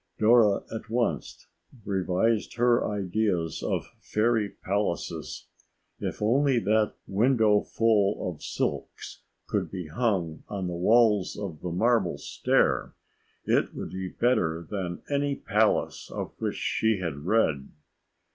[0.17, 1.45] Dora at once
[1.85, 5.45] revised her ideas of fairy palaces.
[5.99, 12.17] If only that windowful of silks could be hung on the walls of the marble
[12.17, 12.95] stair,
[13.45, 17.69] it would be better than any palace of which she had read.